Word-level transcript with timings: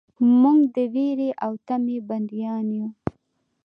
موږ 0.41 0.59
د 0.75 0.77
ویرې 0.93 1.29
او 1.45 1.51
طمعې 1.67 1.97
بندیان 2.07 2.67
یو. 2.77 2.87